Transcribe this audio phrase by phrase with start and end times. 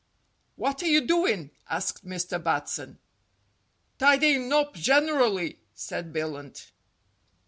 [0.55, 2.43] "What are you doin'?" asked Mr.
[2.43, 2.97] Batson.
[3.99, 6.71] "Tidyin' up generally," said Billunt.